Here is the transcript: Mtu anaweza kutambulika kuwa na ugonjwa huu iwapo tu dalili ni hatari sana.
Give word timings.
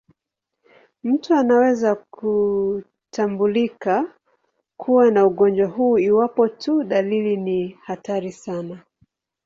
Mtu 1.03 1.33
anaweza 1.33 1.95
kutambulika 1.95 4.13
kuwa 4.77 5.11
na 5.11 5.25
ugonjwa 5.25 5.67
huu 5.67 5.97
iwapo 5.97 6.47
tu 6.47 6.83
dalili 6.83 7.37
ni 7.37 7.69
hatari 7.85 8.31
sana. 8.31 8.79